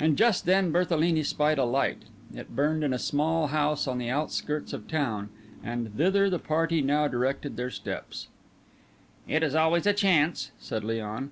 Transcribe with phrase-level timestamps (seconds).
[0.00, 2.02] And just then Berthelini spied a light.
[2.34, 5.28] It burned in a small house on the outskirts of the town,
[5.62, 8.26] and thither the party now directed their steps.
[9.28, 11.28] "It is always a chance," said Léon.